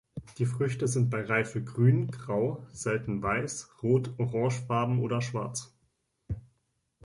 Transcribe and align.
Die 0.39 0.47
Früchte 0.47 0.87
sind 0.87 1.11
bei 1.11 1.21
Reife 1.21 1.63
grün, 1.63 2.07
grau, 2.07 2.65
selten 2.71 3.21
weiß, 3.21 3.83
rot, 3.83 4.09
orangefarben 4.17 4.97
oder 4.99 5.21
schwarz. 5.21 5.75